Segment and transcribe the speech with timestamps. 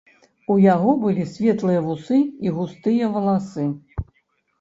[0.51, 2.17] У яго былі светлыя вусы
[2.47, 3.67] і густыя валасы.